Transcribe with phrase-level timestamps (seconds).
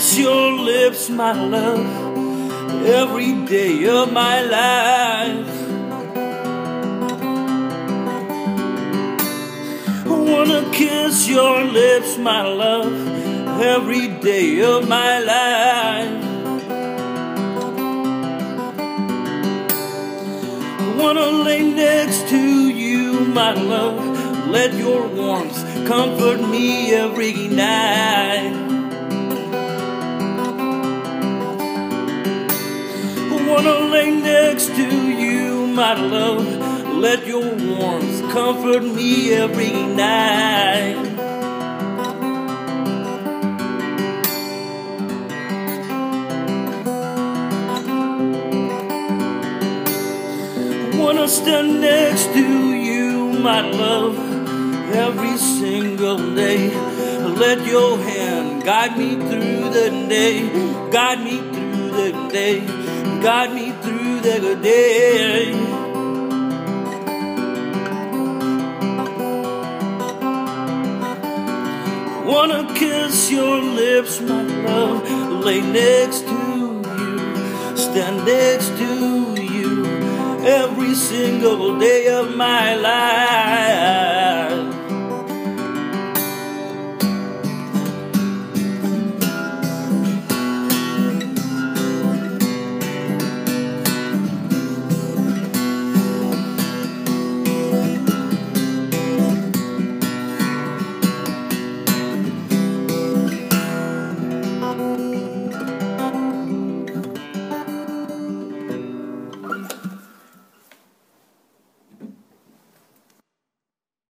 [0.00, 1.86] kiss your lips, my love,
[2.86, 5.54] every day of my life.
[10.06, 12.92] I wanna kiss your lips, my love,
[13.60, 16.24] every day of my life.
[20.80, 24.48] I wanna lay next to you, my love.
[24.48, 28.69] Let your warmth comfort me every night.
[33.62, 36.46] Wanna lay next to you, my love.
[36.96, 40.96] Let your warmth comfort me every night.
[50.88, 54.16] I wanna stand next to you, my love,
[54.94, 56.70] every single day.
[57.44, 60.48] Let your hand guide me through the day,
[60.90, 62.60] guide me through the day,
[63.22, 65.52] guide me through the good day.
[72.24, 76.82] Wanna kiss your lips, my love, lay next to you,
[77.76, 79.84] stand next to you
[80.44, 83.69] every single day of my life.